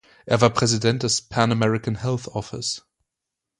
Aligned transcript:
Er 0.25 0.41
war 0.41 0.49
Präsident 0.49 1.03
des 1.03 1.21
Pan-American 1.21 2.01
Health 2.01 2.27
Office. 2.29 2.87